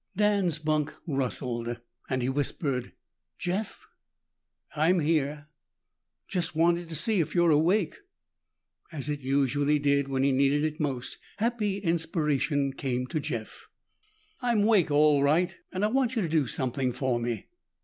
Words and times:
Dan's 0.17 0.57
bunk 0.57 0.95
rustled 1.05 1.79
and 2.09 2.23
he 2.23 2.27
whispered, 2.29 2.93
"Jeff." 3.37 3.85
"I'm 4.75 4.99
here." 4.99 5.45
"Just 6.27 6.55
wanted 6.55 6.89
to 6.89 6.95
see 6.95 7.19
if 7.19 7.35
you're 7.35 7.51
awake." 7.51 7.99
As 8.91 9.09
it 9.11 9.21
usually 9.21 9.77
did 9.77 10.07
when 10.07 10.23
he 10.23 10.31
needed 10.31 10.63
it 10.63 10.79
most, 10.79 11.19
happy 11.37 11.77
inspiration 11.77 12.73
came 12.73 13.05
to 13.09 13.19
Jeff. 13.19 13.69
"I'm 14.41 14.63
awake 14.63 14.89
all 14.89 15.21
right 15.21 15.55
and 15.71 15.83
I 15.83 15.87
want 15.89 16.15
you 16.15 16.23
to 16.23 16.27
do 16.27 16.47
something 16.47 16.91
for 16.93 17.19
me." 17.19 17.49